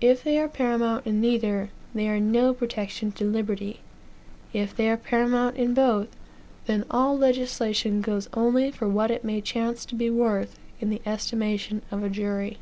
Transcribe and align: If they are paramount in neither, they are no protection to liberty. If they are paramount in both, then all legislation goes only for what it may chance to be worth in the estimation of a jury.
If 0.00 0.24
they 0.24 0.40
are 0.40 0.48
paramount 0.48 1.06
in 1.06 1.20
neither, 1.20 1.70
they 1.94 2.08
are 2.08 2.18
no 2.18 2.52
protection 2.52 3.12
to 3.12 3.24
liberty. 3.24 3.78
If 4.52 4.74
they 4.74 4.88
are 4.90 4.96
paramount 4.96 5.54
in 5.54 5.72
both, 5.72 6.08
then 6.66 6.84
all 6.90 7.16
legislation 7.16 8.00
goes 8.00 8.28
only 8.34 8.72
for 8.72 8.88
what 8.88 9.12
it 9.12 9.22
may 9.22 9.40
chance 9.40 9.84
to 9.84 9.94
be 9.94 10.10
worth 10.10 10.58
in 10.80 10.90
the 10.90 11.00
estimation 11.06 11.82
of 11.92 12.02
a 12.02 12.08
jury. 12.10 12.58